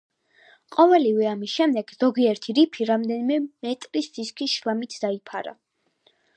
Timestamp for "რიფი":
2.61-2.89